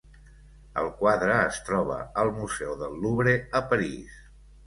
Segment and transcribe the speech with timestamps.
[0.83, 4.19] El quadre es troba al museu del Louvre, a París.